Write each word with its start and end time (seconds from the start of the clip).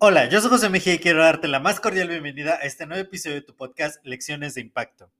Hola, 0.00 0.28
yo 0.28 0.40
soy 0.40 0.50
José 0.50 0.68
Mejía 0.68 0.94
y 0.94 1.00
quiero 1.00 1.22
darte 1.22 1.48
la 1.48 1.58
más 1.58 1.80
cordial 1.80 2.08
bienvenida 2.08 2.54
a 2.54 2.66
este 2.66 2.86
nuevo 2.86 3.02
episodio 3.02 3.34
de 3.34 3.42
tu 3.42 3.56
podcast 3.56 4.04
Lecciones 4.06 4.54
de 4.54 4.60
Impacto. 4.60 5.10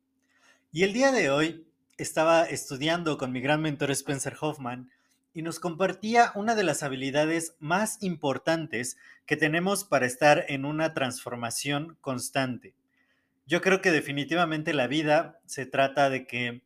Y 0.71 0.85
el 0.85 0.93
día 0.93 1.11
de 1.11 1.31
hoy 1.31 1.67
estaba 1.97 2.45
estudiando 2.45 3.19
con 3.19 3.33
mi 3.33 3.41
gran 3.41 3.61
mentor 3.61 3.91
Spencer 3.91 4.37
Hoffman 4.41 4.89
y 5.35 5.43
nos 5.43 5.59
compartía 5.59 6.31
una 6.37 6.55
de 6.55 6.63
las 6.63 6.83
habilidades 6.83 7.57
más 7.59 8.03
importantes 8.03 8.97
que 9.27 9.37
tenemos 9.37 9.85
para 9.85 10.07
estar 10.07 10.45
en 10.49 10.65
una 10.65 10.95
transformación 10.95 11.99
constante. 12.01 12.75
Yo 13.47 13.61
creo 13.61 13.81
que 13.81 13.91
definitivamente 13.91 14.73
la 14.75 14.87
vida 14.87 15.41
se 15.45 15.67
trata 15.67 16.09
de 16.09 16.27
que 16.27 16.63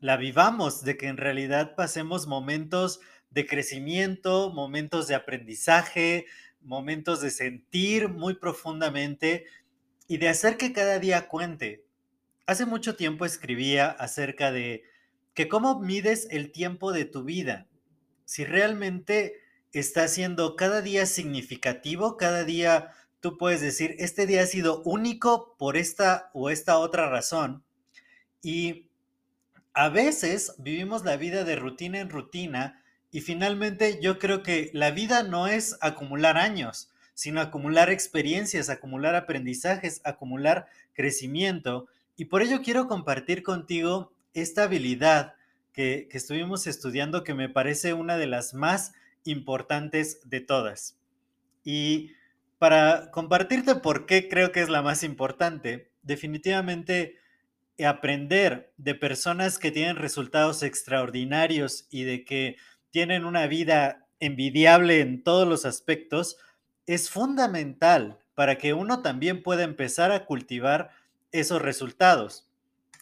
la 0.00 0.16
vivamos, 0.16 0.82
de 0.82 0.96
que 0.96 1.06
en 1.06 1.16
realidad 1.16 1.74
pasemos 1.76 2.26
momentos 2.26 3.00
de 3.34 3.46
crecimiento, 3.46 4.52
momentos 4.52 5.08
de 5.08 5.16
aprendizaje, 5.16 6.26
momentos 6.62 7.20
de 7.20 7.30
sentir 7.30 8.08
muy 8.08 8.34
profundamente 8.34 9.44
y 10.06 10.18
de 10.18 10.28
hacer 10.28 10.56
que 10.56 10.72
cada 10.72 11.00
día 11.00 11.26
cuente. 11.28 11.84
Hace 12.46 12.64
mucho 12.64 12.94
tiempo 12.94 13.26
escribía 13.26 13.90
acerca 13.90 14.52
de 14.52 14.84
que 15.34 15.48
cómo 15.48 15.80
mides 15.80 16.28
el 16.30 16.52
tiempo 16.52 16.92
de 16.92 17.06
tu 17.06 17.24
vida. 17.24 17.66
Si 18.24 18.44
realmente 18.44 19.40
está 19.72 20.06
siendo 20.06 20.54
cada 20.54 20.80
día 20.80 21.04
significativo, 21.04 22.16
cada 22.16 22.44
día 22.44 22.92
tú 23.18 23.36
puedes 23.36 23.60
decir, 23.60 23.96
este 23.98 24.26
día 24.26 24.42
ha 24.42 24.46
sido 24.46 24.80
único 24.82 25.56
por 25.58 25.76
esta 25.76 26.30
o 26.34 26.50
esta 26.50 26.78
otra 26.78 27.10
razón. 27.10 27.64
Y 28.42 28.86
a 29.72 29.88
veces 29.88 30.54
vivimos 30.58 31.04
la 31.04 31.16
vida 31.16 31.42
de 31.42 31.56
rutina 31.56 31.98
en 31.98 32.10
rutina 32.10 32.83
y 33.14 33.20
finalmente 33.20 34.00
yo 34.02 34.18
creo 34.18 34.42
que 34.42 34.70
la 34.72 34.90
vida 34.90 35.22
no 35.22 35.46
es 35.46 35.78
acumular 35.80 36.36
años, 36.36 36.90
sino 37.14 37.40
acumular 37.40 37.88
experiencias, 37.88 38.68
acumular 38.70 39.14
aprendizajes, 39.14 40.00
acumular 40.02 40.66
crecimiento. 40.94 41.86
Y 42.16 42.24
por 42.24 42.42
ello 42.42 42.60
quiero 42.60 42.88
compartir 42.88 43.44
contigo 43.44 44.12
esta 44.32 44.64
habilidad 44.64 45.34
que, 45.72 46.08
estuvimos 46.10 46.66
estudiando 46.66 47.22
que 47.22 47.34
me 47.34 47.48
parece 47.48 47.92
una 47.92 48.16
de 48.16 48.26
las 48.26 48.52
más 48.52 48.94
importantes 49.22 50.18
de 50.28 50.40
todas. 50.40 50.98
Y 51.62 52.10
para 52.58 53.12
compartirte 53.12 53.76
por 53.76 54.06
qué 54.06 54.28
creo 54.28 54.50
que 54.50 54.60
es 54.60 54.68
la 54.68 54.82
más 54.82 55.04
importante, 55.04 55.88
definitivamente 56.02 57.14
aprender 57.84 58.72
de 58.76 58.96
personas 58.96 59.58
que 59.58 59.70
tienen 59.70 59.96
resultados 59.96 60.64
extraordinarios 60.64 61.86
y 61.90 62.02
de 62.02 62.24
que 62.24 62.56
tienen 62.94 63.24
una 63.24 63.48
vida 63.48 64.06
envidiable 64.20 65.00
en 65.00 65.24
todos 65.24 65.48
los 65.48 65.64
aspectos, 65.64 66.36
es 66.86 67.10
fundamental 67.10 68.20
para 68.36 68.56
que 68.56 68.72
uno 68.72 69.02
también 69.02 69.42
pueda 69.42 69.64
empezar 69.64 70.12
a 70.12 70.26
cultivar 70.26 70.90
esos 71.32 71.60
resultados. 71.60 72.48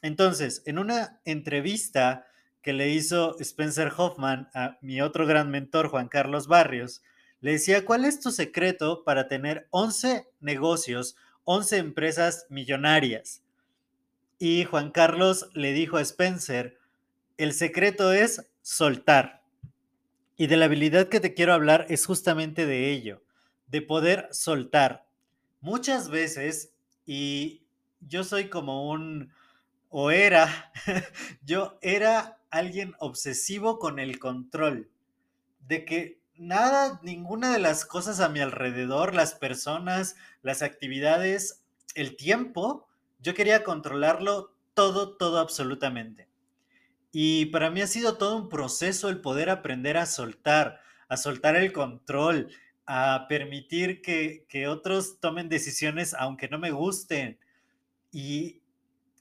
Entonces, 0.00 0.62
en 0.64 0.78
una 0.78 1.20
entrevista 1.26 2.26
que 2.62 2.72
le 2.72 2.88
hizo 2.88 3.36
Spencer 3.38 3.92
Hoffman 3.94 4.48
a 4.54 4.78
mi 4.80 5.02
otro 5.02 5.26
gran 5.26 5.50
mentor, 5.50 5.88
Juan 5.88 6.08
Carlos 6.08 6.46
Barrios, 6.46 7.02
le 7.42 7.52
decía, 7.52 7.84
¿cuál 7.84 8.06
es 8.06 8.18
tu 8.18 8.30
secreto 8.30 9.04
para 9.04 9.28
tener 9.28 9.68
11 9.72 10.26
negocios, 10.40 11.16
11 11.44 11.76
empresas 11.76 12.46
millonarias? 12.48 13.42
Y 14.38 14.64
Juan 14.64 14.90
Carlos 14.90 15.50
le 15.52 15.74
dijo 15.74 15.98
a 15.98 16.00
Spencer, 16.00 16.78
el 17.36 17.52
secreto 17.52 18.14
es 18.14 18.50
soltar. 18.62 19.41
Y 20.42 20.48
de 20.48 20.56
la 20.56 20.64
habilidad 20.64 21.08
que 21.08 21.20
te 21.20 21.34
quiero 21.34 21.54
hablar 21.54 21.86
es 21.88 22.04
justamente 22.04 22.66
de 22.66 22.90
ello, 22.90 23.22
de 23.68 23.80
poder 23.80 24.26
soltar. 24.32 25.06
Muchas 25.60 26.08
veces, 26.08 26.74
y 27.06 27.62
yo 28.00 28.24
soy 28.24 28.48
como 28.48 28.90
un, 28.90 29.32
o 29.88 30.10
era, 30.10 30.72
yo 31.44 31.78
era 31.80 32.40
alguien 32.50 32.96
obsesivo 32.98 33.78
con 33.78 34.00
el 34.00 34.18
control, 34.18 34.90
de 35.60 35.84
que 35.84 36.20
nada, 36.34 36.98
ninguna 37.04 37.52
de 37.52 37.60
las 37.60 37.84
cosas 37.84 38.18
a 38.18 38.28
mi 38.28 38.40
alrededor, 38.40 39.14
las 39.14 39.36
personas, 39.36 40.16
las 40.42 40.62
actividades, 40.62 41.62
el 41.94 42.16
tiempo, 42.16 42.88
yo 43.20 43.34
quería 43.34 43.62
controlarlo 43.62 44.56
todo, 44.74 45.16
todo 45.16 45.38
absolutamente. 45.38 46.31
Y 47.12 47.46
para 47.46 47.70
mí 47.70 47.82
ha 47.82 47.86
sido 47.86 48.16
todo 48.16 48.36
un 48.36 48.48
proceso 48.48 49.10
el 49.10 49.20
poder 49.20 49.50
aprender 49.50 49.98
a 49.98 50.06
soltar, 50.06 50.80
a 51.08 51.18
soltar 51.18 51.56
el 51.56 51.72
control, 51.72 52.48
a 52.86 53.26
permitir 53.28 54.00
que, 54.00 54.66
otros 54.66 55.20
tomen 55.20 55.50
decisiones 55.50 56.14
aunque 56.14 56.48
no 56.48 56.58
me 56.58 56.70
gusten 56.70 57.38
y, 58.10 58.62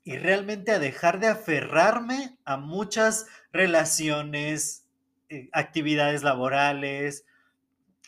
y 0.06 0.18
realmente 0.18 0.72
a 0.72 0.79
dejar 0.79 1.19
de 1.19 1.28
aferrarme 1.28 2.38
a 2.46 2.56
muchas 2.57 3.28
relaciones, 3.52 4.88
eh, 5.29 5.50
actividades 5.52 6.23
laborales, 6.23 7.25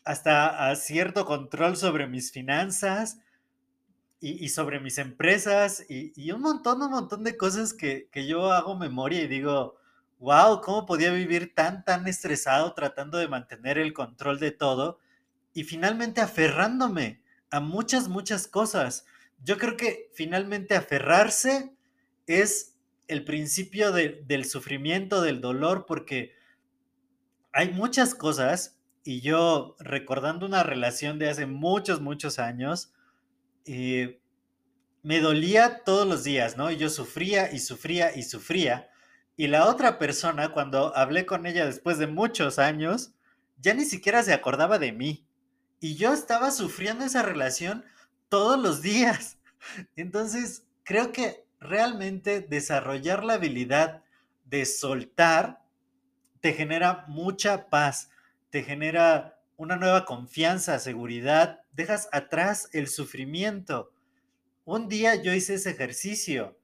hasta 0.05 0.69
a 0.69 0.75
cierto 0.75 1.25
control 1.25 1.77
sobre 1.77 2.07
mis 2.07 2.31
finanzas 2.31 3.19
y, 4.25 4.47
sobre 4.47 4.79
mis 4.79 4.99
empresas 4.99 5.85
y, 5.89 6.31
un 6.31 6.39
montón, 6.39 6.81
un 6.81 6.91
montón 6.91 7.25
de 7.25 7.35
cosas 7.35 7.73
que, 7.73 8.07
yo 8.25 8.53
hago 8.53 8.73
memoria 8.73 9.21
y 9.21 9.27
digo, 9.27 9.75
wow, 10.19 10.61
¿cómo 10.61 10.85
podía 10.85 11.11
vivir 11.11 11.53
tan, 11.53 11.83
tan 11.83 12.07
estresado 12.07 12.73
tratando 12.73 13.17
de 13.17 13.27
mantener 13.27 13.77
el 13.77 13.91
control 13.91 14.39
de 14.39 14.51
todo? 14.51 14.97
Y 15.53 15.65
finalmente 15.65 16.21
aferrándome 16.21 17.21
a 17.51 17.59
muchas, 17.59 18.07
muchas 18.07 18.47
cosas. 18.47 19.05
Yo 19.43 19.57
creo 19.57 19.75
que 19.75 20.09
finalmente 20.13 20.77
aferrarse 20.77 21.75
es 22.25 22.77
el 23.09 23.25
principio 23.25 23.91
del 23.91 24.45
sufrimiento, 24.45 25.21
del 25.21 25.41
dolor, 25.41 25.85
porque 25.85 26.31
hay 27.51 27.73
muchas 27.73 28.15
cosas, 28.15 28.79
y 29.03 29.19
yo 29.19 29.75
recordando 29.79 30.45
una 30.45 30.63
relación 30.63 31.19
de 31.19 31.29
hace 31.29 31.45
muchos, 31.45 31.99
muchos 31.99 32.39
años, 32.39 32.93
eh, 33.65 34.21
me 35.01 35.19
dolía 35.19 35.83
todos 35.83 36.07
los 36.07 36.23
días, 36.23 36.57
¿no? 36.57 36.71
Yo 36.71 36.89
sufría 36.89 37.51
y 37.51 37.59
sufría 37.59 38.15
y 38.15 38.23
sufría. 38.23 38.89
Y 39.35 39.47
la 39.47 39.67
otra 39.67 39.97
persona, 39.97 40.53
cuando 40.53 40.95
hablé 40.95 41.25
con 41.25 41.45
ella 41.45 41.65
después 41.65 41.97
de 41.97 42.07
muchos 42.07 42.59
años, 42.59 43.13
ya 43.57 43.73
ni 43.73 43.85
siquiera 43.85 44.23
se 44.23 44.33
acordaba 44.33 44.79
de 44.79 44.91
mí. 44.91 45.27
Y 45.79 45.95
yo 45.95 46.13
estaba 46.13 46.51
sufriendo 46.51 47.03
esa 47.03 47.23
relación 47.23 47.83
todos 48.29 48.59
los 48.59 48.81
días. 48.81 49.37
Entonces, 49.95 50.63
creo 50.83 51.11
que 51.11 51.45
realmente 51.59 52.41
desarrollar 52.41 53.23
la 53.23 53.33
habilidad 53.33 54.03
de 54.45 54.65
soltar 54.65 55.63
te 56.41 56.53
genera 56.53 57.05
mucha 57.07 57.69
paz, 57.69 58.09
te 58.49 58.63
genera 58.63 59.39
una 59.57 59.75
nueva 59.75 60.05
confianza, 60.05 60.79
seguridad, 60.79 61.61
dejas 61.71 62.09
atrás 62.11 62.69
el 62.73 62.87
sufrimiento. 62.87 63.91
Un 64.65 64.87
día 64.87 65.15
yo 65.15 65.33
hice 65.33 65.55
ese 65.55 65.71
ejercicio. 65.71 66.57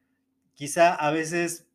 Quizá 0.54 0.96
a 0.96 1.12
veces, 1.12 1.68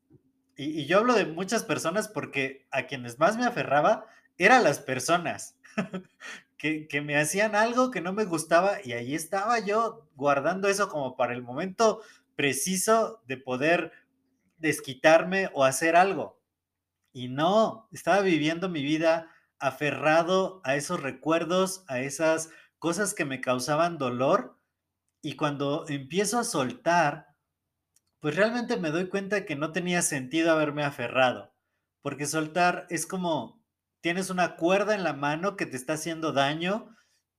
y, 0.56 0.86
yo 0.86 0.98
hablo 0.98 1.14
de 1.14 1.26
muchas 1.26 1.64
personas 1.64 2.08
porque 2.08 2.66
a 2.70 2.86
quienes 2.86 3.18
más 3.18 3.36
me 3.36 3.46
aferraba 3.46 4.06
eran 4.38 4.64
las 4.64 4.78
personas 4.80 5.56
que, 6.58 6.88
que 6.88 7.00
me 7.00 7.16
hacían 7.16 7.54
algo 7.54 7.90
que 7.90 8.00
no 8.00 8.12
me 8.12 8.24
gustaba 8.24 8.78
y 8.84 8.92
ahí 8.92 9.14
estaba 9.14 9.58
yo 9.60 10.08
guardando 10.16 10.68
eso 10.68 10.88
como 10.88 11.16
para 11.16 11.34
el 11.34 11.42
momento 11.42 12.02
preciso 12.36 13.22
de 13.26 13.36
poder 13.36 13.92
desquitarme 14.58 15.50
o 15.52 15.64
hacer 15.64 15.96
algo. 15.96 16.38
Y 17.12 17.28
no, 17.28 17.88
estaba 17.92 18.20
viviendo 18.20 18.68
mi 18.68 18.82
vida 18.82 19.30
aferrado 19.64 20.60
a 20.62 20.76
esos 20.76 21.02
recuerdos, 21.02 21.84
a 21.88 22.00
esas 22.00 22.50
cosas 22.78 23.14
que 23.14 23.24
me 23.24 23.40
causaban 23.40 23.96
dolor. 23.96 24.60
Y 25.22 25.36
cuando 25.36 25.86
empiezo 25.88 26.38
a 26.38 26.44
soltar, 26.44 27.28
pues 28.20 28.36
realmente 28.36 28.76
me 28.76 28.90
doy 28.90 29.08
cuenta 29.08 29.46
que 29.46 29.56
no 29.56 29.72
tenía 29.72 30.02
sentido 30.02 30.52
haberme 30.52 30.84
aferrado. 30.84 31.54
Porque 32.02 32.26
soltar 32.26 32.86
es 32.90 33.06
como 33.06 33.64
tienes 34.02 34.28
una 34.28 34.56
cuerda 34.56 34.94
en 34.94 35.02
la 35.02 35.14
mano 35.14 35.56
que 35.56 35.64
te 35.64 35.78
está 35.78 35.94
haciendo 35.94 36.32
daño, 36.32 36.94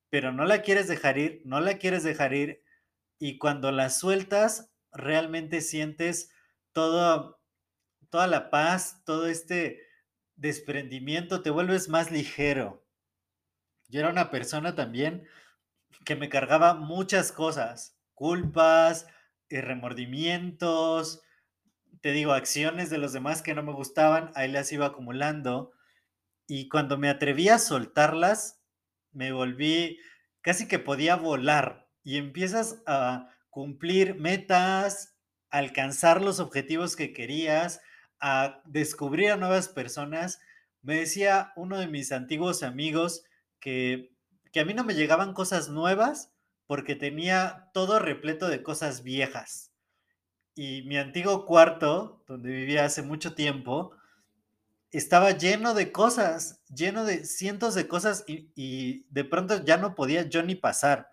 pero 0.10 0.31
no 0.31 0.45
la 0.45 0.63
quieres 0.63 0.88
dejar 0.88 1.19
ir, 1.19 1.44
no 1.45 1.60
la 1.60 1.77
quieres 1.77 2.04
dejar 2.04 2.33
ir, 2.33 2.63
y 3.19 3.38
cuando 3.38 3.72
la 3.72 3.92
sueltas, 3.92 4.74
realmente 4.92 5.62
sientes 5.62 6.31
todo, 6.72 7.39
toda 8.10 8.25
la 8.25 8.50
paz, 8.50 9.04
todo 9.06 9.27
este 9.27 9.85
desprendimiento, 10.36 11.42
te 11.42 11.50
vuelves 11.50 11.90
más 11.90 12.12
ligero. 12.12 12.86
Yo 13.88 14.00
era 14.00 14.10
una 14.10 14.30
persona 14.30 14.76
también 14.76 15.28
que 16.04 16.16
me 16.16 16.30
cargaba 16.30 16.74
muchas 16.74 17.32
cosas, 17.32 17.98
culpas, 18.14 19.08
y 19.50 19.62
remordimientos, 19.62 21.22
te 22.02 22.12
digo, 22.12 22.34
acciones 22.34 22.90
de 22.90 22.98
los 22.98 23.14
demás 23.14 23.42
que 23.42 23.56
no 23.56 23.64
me 23.64 23.74
gustaban, 23.74 24.32
ahí 24.36 24.52
las 24.52 24.72
iba 24.72 24.88
acumulando. 24.88 25.72
Y 26.48 26.70
cuando 26.70 26.98
me 26.98 27.10
atreví 27.10 27.50
a 27.50 27.60
soltarlas, 27.60 28.62
me 29.12 29.32
volví 29.32 30.00
casi 30.42 30.68
que 30.68 30.80
podía 30.80 31.16
volar 31.16 31.90
y 32.04 32.18
empiezas 32.18 32.84
a 32.86 33.30
cumplir 33.50 34.16
metas, 34.20 35.18
alcanzar 35.50 36.22
los 36.22 36.40
objetivos 36.40 36.96
que 36.96 37.14
querías, 37.14 37.82
a 38.27 38.63
descubrir 38.66 39.30
a 39.30 39.38
nuevas 39.38 39.69
personas. 39.69 40.39
Me 40.81 40.95
decía 40.95 41.54
uno 41.56 41.77
de 41.77 41.86
mis 41.86 42.12
antiguos 42.12 42.63
amigos 42.63 43.24
que, 43.60 44.16
que 44.51 44.62
a 44.62 44.66
mí 44.66 44.74
no 44.74 44.83
me 44.83 44.95
llegaban 44.95 45.36
cosas 45.36 45.69
nuevas 45.69 46.33
porque 46.66 46.95
tenía 46.95 47.69
todo 47.72 48.00
repleto 48.00 48.48
de 48.48 48.63
cosas 48.63 49.04
viejas. 49.04 49.72
Y 50.56 50.81
mi 50.88 50.98
antiguo 50.98 51.45
cuarto, 51.45 52.24
donde 52.27 52.50
vivía 52.50 52.86
hace 52.86 53.04
mucho 53.04 53.36
tiempo, 53.36 53.92
estaba 54.89 55.30
lleno 55.30 55.75
de 55.75 55.92
cosas, 55.92 56.63
lleno 56.74 57.06
de 57.06 57.25
cientos 57.25 57.75
de 57.75 57.88
cosas 57.88 58.24
y, 58.25 58.51
y, 58.56 59.06
de 59.12 59.24
pronto 59.24 59.63
ya 59.63 59.77
no 59.77 59.94
podía 59.94 60.24
yo 60.24 60.42
ni 60.42 60.56
pasar. 60.56 61.12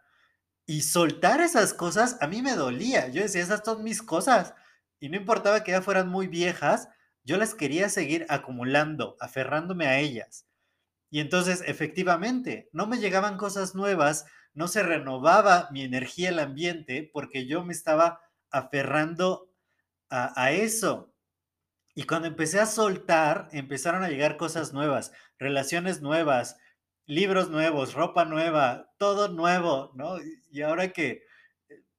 Y 0.64 0.80
soltar 0.80 1.42
esas 1.42 1.74
cosas 1.74 2.16
a 2.22 2.26
mí 2.26 2.40
me 2.40 2.54
dolía. 2.54 3.08
Yo 3.08 3.20
decía, 3.20 3.42
esas 3.42 3.60
son 3.62 3.84
mis 3.84 4.00
cosas. 4.00 4.54
Y 4.98 5.10
no 5.10 5.18
importaba 5.18 5.62
que 5.62 5.72
ya 5.72 5.82
fueran 5.82 6.08
muy 6.08 6.26
viejas, 6.26 6.88
yo 7.24 7.36
las 7.36 7.54
quería 7.54 7.88
seguir 7.88 8.26
acumulando, 8.28 9.16
aferrándome 9.20 9.86
a 9.86 9.98
ellas. 9.98 10.46
Y 11.10 11.20
entonces, 11.20 11.62
efectivamente, 11.66 12.68
no 12.72 12.86
me 12.86 12.98
llegaban 12.98 13.36
cosas 13.36 13.74
nuevas, 13.74 14.24
no 14.54 14.66
se 14.68 14.82
renovaba 14.82 15.68
mi 15.70 15.82
energía, 15.82 16.30
el 16.30 16.38
ambiente, 16.38 17.10
porque 17.12 17.46
yo 17.46 17.64
me 17.64 17.72
estaba 17.72 18.20
aferrando 18.50 19.50
a, 20.08 20.52
eso. 20.52 21.14
Y 21.94 22.04
cuando 22.04 22.28
empecé 22.28 22.60
a 22.60 22.66
soltar, 22.66 23.48
empezaron 23.52 24.02
a 24.02 24.08
llegar 24.08 24.36
cosas 24.36 24.72
nuevas, 24.72 25.12
relaciones 25.38 26.02
nuevas, 26.02 26.58
libros 27.06 27.50
nuevos, 27.50 27.94
ropa 27.94 28.24
nueva, 28.24 28.90
todo 28.98 29.28
nuevo, 29.28 29.92
¿no? 29.94 30.16
Y 30.50 30.62
ahora 30.62 30.92
que 30.92 31.22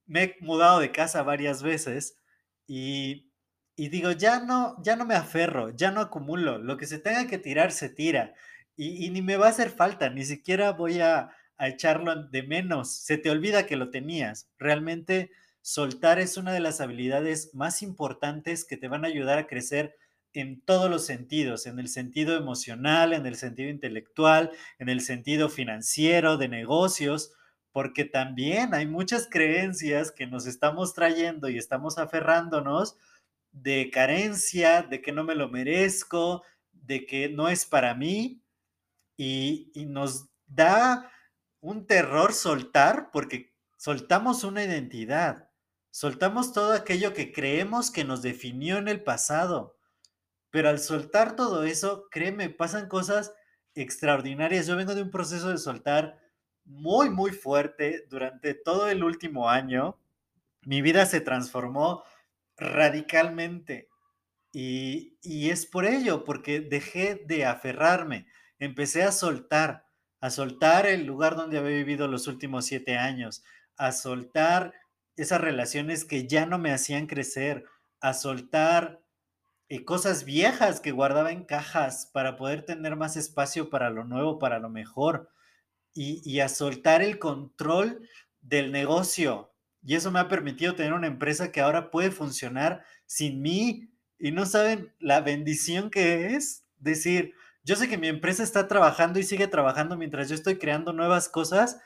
me 0.06 0.22
he 0.24 0.36
mudado 0.40 0.78
de 0.78 0.92
casa 0.92 1.22
varias 1.22 1.62
veces 1.62 2.18
y, 2.66 3.32
y, 3.76 3.88
digo, 3.88 4.12
ya 4.12 4.40
no, 4.40 4.76
ya 4.82 4.96
no 4.96 5.04
me 5.04 5.14
aferro, 5.14 5.70
ya 5.70 5.90
no 5.90 6.00
acumulo, 6.00 6.58
lo 6.58 6.76
que 6.76 6.86
se 6.86 6.98
tenga 6.98 7.26
que 7.26 7.38
tirar 7.38 7.72
se 7.72 7.88
tira 7.88 8.34
y, 8.76 9.06
y 9.06 9.10
ni 9.10 9.22
me 9.22 9.36
va 9.36 9.46
a 9.46 9.50
hacer 9.50 9.70
falta, 9.70 10.10
ni 10.10 10.24
siquiera 10.24 10.72
voy 10.72 11.00
a, 11.00 11.30
a 11.56 11.68
echarlo 11.68 12.26
de 12.26 12.42
menos, 12.42 12.92
se 12.92 13.18
te 13.18 13.30
olvida 13.30 13.66
que 13.66 13.76
lo 13.76 13.90
tenías. 13.90 14.48
Realmente 14.58 15.30
soltar 15.60 16.18
es 16.18 16.36
una 16.36 16.52
de 16.52 16.60
las 16.60 16.80
habilidades 16.80 17.54
más 17.54 17.82
importantes 17.82 18.64
que 18.64 18.76
te 18.76 18.88
van 18.88 19.04
a 19.04 19.08
ayudar 19.08 19.38
a 19.38 19.46
crecer 19.46 19.96
en 20.32 20.60
todos 20.60 20.90
los 20.90 21.06
sentidos, 21.06 21.66
en 21.66 21.78
el 21.78 21.88
sentido 21.88 22.36
emocional, 22.36 23.12
en 23.12 23.24
el 23.26 23.36
sentido 23.36 23.70
intelectual, 23.70 24.50
en 24.78 24.88
el 24.88 25.00
sentido 25.00 25.48
financiero, 25.48 26.36
de 26.36 26.48
negocios, 26.48 27.32
porque 27.70 28.04
también 28.04 28.74
hay 28.74 28.86
muchas 28.86 29.28
creencias 29.30 30.10
que 30.10 30.26
nos 30.26 30.46
estamos 30.46 30.92
trayendo 30.92 31.48
y 31.48 31.56
estamos 31.56 31.98
aferrándonos 31.98 32.96
de 33.54 33.88
carencia, 33.90 34.82
de 34.82 35.00
que 35.00 35.12
no 35.12 35.24
me 35.24 35.36
lo 35.36 35.48
merezco, 35.48 36.42
de 36.72 37.06
que 37.06 37.28
no 37.28 37.48
es 37.48 37.64
para 37.64 37.94
mí, 37.94 38.42
y, 39.16 39.70
nos 39.88 40.28
da 40.46 41.10
un 41.60 41.86
terror 41.86 42.32
soltar 42.32 43.10
porque 43.12 43.54
soltamos 43.76 44.42
una 44.44 44.64
identidad, 44.64 45.48
soltamos 45.90 46.52
todo 46.52 46.72
aquello 46.72 47.14
que 47.14 47.32
creemos 47.32 47.90
que 47.90 48.04
nos 48.04 48.22
definió 48.22 48.78
en 48.78 48.88
el 48.88 49.02
pasado. 49.02 49.78
Pero 50.50 50.68
al 50.68 50.80
soltar 50.80 51.36
todo 51.36 51.64
eso, 51.64 52.08
créeme, 52.10 52.50
pasan 52.50 52.88
cosas 52.88 53.32
extraordinarias. 53.74 54.66
Yo 54.66 54.76
vengo 54.76 54.94
de 54.94 55.02
un 55.02 55.10
proceso 55.10 55.50
de 55.50 55.58
soltar 55.58 56.18
muy, 56.64 57.08
muy 57.10 57.30
fuerte 57.30 58.04
durante 58.08 58.54
todo 58.54 58.88
el 58.88 59.04
último 59.04 59.48
año. 59.48 59.98
Mi 60.62 60.82
vida 60.82 61.06
se 61.06 61.20
transformó 61.20 62.04
radicalmente. 62.56 63.88
Y, 64.52 65.18
y 65.22 65.50
es 65.50 65.66
por 65.66 65.84
ello, 65.86 66.24
porque 66.24 66.60
dejé 66.60 67.16
de 67.26 67.44
aferrarme, 67.44 68.26
empecé 68.58 69.02
a 69.02 69.12
soltar 69.12 69.84
a 70.24 70.30
soltar 70.30 70.86
el 70.86 71.04
lugar 71.04 71.36
donde 71.36 71.58
había 71.58 71.76
vivido 71.76 72.08
los 72.08 72.28
últimos 72.28 72.64
siete 72.64 72.96
años, 72.96 73.44
a 73.76 73.92
soltar 73.92 74.72
esas 75.16 75.38
relaciones 75.38 76.06
que 76.06 76.26
ya 76.26 76.46
no 76.46 76.58
me 76.58 76.72
hacían 76.72 77.06
crecer, 77.06 77.66
a 78.00 78.14
soltar 78.14 79.02
eh, 79.68 79.84
cosas 79.84 80.24
viejas 80.24 80.80
que 80.80 80.92
guardaba 80.92 81.30
en 81.30 81.44
cajas 81.44 82.10
para 82.10 82.36
poder 82.36 82.64
tener 82.64 82.96
más 82.96 83.18
espacio 83.18 83.68
para 83.68 83.90
lo 83.90 84.04
nuevo, 84.04 84.38
para 84.38 84.58
lo 84.60 84.70
mejor, 84.70 85.28
y, 85.92 86.22
y 86.24 86.40
a 86.40 86.48
soltar 86.48 87.02
el 87.02 87.18
control 87.18 88.08
del 88.40 88.72
negocio. 88.72 89.53
Y 89.84 89.94
eso 89.94 90.10
me 90.10 90.18
ha 90.18 90.28
permitido 90.28 90.74
tener 90.74 90.94
una 90.94 91.06
empresa 91.06 91.52
que 91.52 91.60
ahora 91.60 91.90
puede 91.90 92.10
funcionar 92.10 92.84
sin 93.06 93.42
mí. 93.42 93.90
Y 94.18 94.32
no 94.32 94.46
saben 94.46 94.92
la 94.98 95.20
bendición 95.20 95.90
que 95.90 96.34
es 96.34 96.64
decir, 96.78 97.34
yo 97.64 97.76
sé 97.76 97.88
que 97.88 97.98
mi 97.98 98.08
empresa 98.08 98.42
está 98.42 98.66
trabajando 98.68 99.18
y 99.18 99.22
sigue 99.22 99.46
trabajando 99.46 99.96
mientras 99.96 100.28
yo 100.28 100.34
estoy 100.34 100.58
creando 100.58 100.92
nuevas 100.92 101.28
cosas 101.28 101.78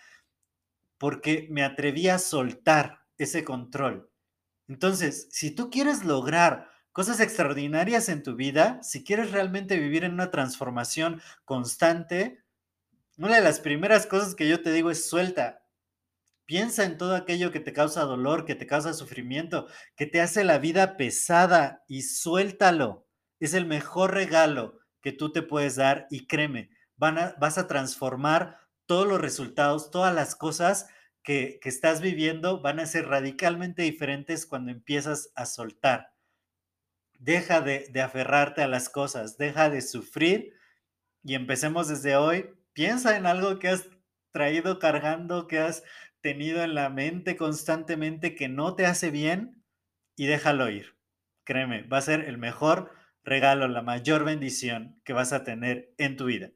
porque 0.99 1.47
me 1.51 1.63
atreví 1.63 2.09
a 2.09 2.19
soltar 2.19 3.05
ese 3.17 3.45
control. 3.45 4.11
Entonces, 4.69 5.29
si 5.31 5.51
tú 5.51 5.71
quieres 5.71 6.05
lograr 6.05 6.69
cosas 6.93 7.21
extraordinarias 7.21 8.09
en 8.09 8.23
tu 8.23 8.35
vida, 8.35 8.83
si 8.83 9.05
quieres 9.05 9.31
realmente 9.31 9.79
vivir 9.79 10.05
en 10.05 10.13
una 10.13 10.31
transformación 10.31 11.23
constante, 11.45 12.43
una 13.17 13.37
de 13.37 13.43
las 13.43 13.61
primeras 13.61 14.07
cosas 14.07 14.35
que 14.35 14.49
yo 14.49 14.63
te 14.63 14.73
digo 14.73 14.91
es 14.91 15.09
suelta. 15.09 15.63
Piensa 16.49 16.85
en 16.87 16.97
todo 16.97 17.15
aquello 17.15 17.53
que 17.53 17.61
te 17.61 17.75
causa 17.75 18.05
dolor, 18.05 18.47
que 18.47 18.55
te 18.55 18.67
causa 18.67 18.95
sufrimiento, 18.95 19.67
que 19.97 20.07
te 20.07 20.23
hace 20.23 20.45
la 20.45 20.57
vida 20.57 20.97
pesada 20.97 21.85
y 21.87 22.01
suéltalo. 22.05 23.07
Es 23.39 23.53
el 23.53 23.67
mejor 23.67 24.15
regalo 24.15 24.81
que 25.03 25.13
tú 25.13 25.31
te 25.31 25.43
puedes 25.43 25.77
dar 25.77 26.07
y 26.11 26.27
créeme, 26.27 26.71
vas 26.97 27.59
a 27.59 27.67
transformar 27.67 28.61
todos 28.87 29.07
los 29.07 29.21
resultados, 29.21 29.91
todas 29.91 30.15
las 30.15 30.35
cosas 30.35 30.87
que, 31.23 31.59
que 31.61 31.69
estás 31.69 32.01
viviendo 32.01 32.63
van 32.63 32.81
a 32.81 32.87
ser 32.87 33.09
radicalmente 33.09 33.83
diferentes 33.83 34.47
cuando 34.47 34.71
empiezas 34.71 35.31
a 35.35 35.45
soltar. 35.45 36.15
Deja 37.19 37.61
de, 37.61 37.91
de 37.91 38.01
aferrarte 38.01 38.63
a 38.63 38.69
las 38.69 38.89
cosas, 38.89 39.37
deja 39.37 39.69
de 39.69 39.83
sufrir 39.83 40.55
y 41.23 41.35
empecemos 41.35 41.89
desde 41.89 42.17
hoy. 42.17 42.49
Piensa 42.73 43.19
en 43.19 43.27
algo 43.27 43.59
que 43.59 43.69
has 43.69 43.85
traído 44.33 44.79
cargando, 44.79 45.47
que 45.47 45.59
has 45.59 45.83
tenido 46.21 46.63
en 46.63 46.75
la 46.75 46.91
mente 46.91 47.37
constantemente 47.37 48.35
que 48.35 48.49
no 48.49 48.75
te 48.75 48.87
hace 48.87 49.11
bien 49.11 49.65
y 50.17 50.27
déjalo 50.27 50.71
ir. 50.71 50.97
Créeme, 51.45 51.83
va 51.83 51.99
a 51.99 52.03
ser 52.03 52.25
el 52.29 52.39
mejor 52.39 52.93
regalo, 53.25 53.69
la 53.69 53.83
mayor 53.83 54.25
bendición 54.25 55.01
que 55.05 55.13
vas 55.13 55.33
a 55.33 55.45
tener 55.45 55.95
en 55.99 56.17
tu 56.17 56.27
vida. 56.27 56.51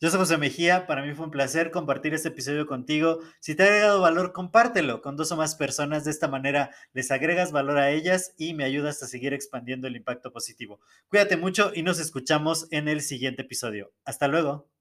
Yo 0.00 0.10
soy 0.10 0.18
José 0.18 0.38
Mejía, 0.38 0.86
para 0.86 1.02
mí 1.02 1.14
fue 1.14 1.24
un 1.24 1.30
placer 1.30 1.70
compartir 1.70 2.14
este 2.14 2.28
episodio 2.28 2.66
contigo. 2.66 3.20
Si 3.40 3.54
te 3.54 3.62
ha 3.62 3.66
agregado 3.66 4.00
valor, 4.00 4.32
compártelo 4.32 5.00
con 5.00 5.16
dos 5.16 5.30
o 5.32 5.36
más 5.36 5.54
personas. 5.54 6.04
De 6.04 6.10
esta 6.10 6.28
manera 6.28 6.70
les 6.92 7.10
agregas 7.10 7.52
valor 7.52 7.78
a 7.78 7.90
ellas 7.90 8.34
y 8.36 8.54
me 8.54 8.64
ayudas 8.64 9.02
a 9.02 9.06
seguir 9.06 9.32
expandiendo 9.32 9.86
el 9.86 9.96
impacto 9.96 10.32
positivo. 10.32 10.80
Cuídate 11.08 11.36
mucho 11.36 11.70
y 11.74 11.82
nos 11.82 12.00
escuchamos 12.00 12.66
en 12.70 12.88
el 12.88 13.00
siguiente 13.00 13.42
episodio. 13.42 13.92
Hasta 14.04 14.28
luego. 14.28 14.73